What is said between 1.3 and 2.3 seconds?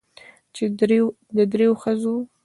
د درېو ښځې